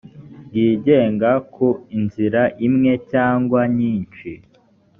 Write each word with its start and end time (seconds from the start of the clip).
ryigenga 0.47 1.31
ku 1.53 1.67
nzira 2.03 2.41
imwe 2.67 2.93
cyangwa 3.11 3.59
nyinshi 3.77 4.29